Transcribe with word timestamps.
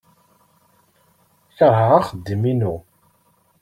Keṛheɣ 1.57 1.91
axeddim-inu. 1.99 2.75